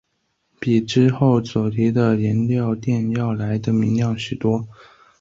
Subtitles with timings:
[0.59, 4.67] 比之后所提的颜料靛要来得明亮许多。